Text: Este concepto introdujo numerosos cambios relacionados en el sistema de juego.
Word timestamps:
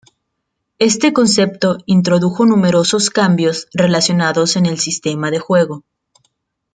Este 0.79 1.13
concepto 1.13 1.77
introdujo 1.85 2.43
numerosos 2.47 3.11
cambios 3.11 3.67
relacionados 3.71 4.55
en 4.55 4.65
el 4.65 4.79
sistema 4.79 5.29
de 5.29 5.37
juego. 5.37 5.83